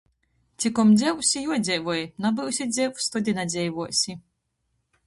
[0.63, 2.01] Cikom dzeivs, i juodzeivoj.
[2.27, 4.19] Nabyusi dzeivs, tod i nadzeivuosi.